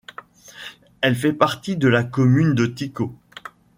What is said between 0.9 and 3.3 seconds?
Elle fait partie de la commune de Tiko.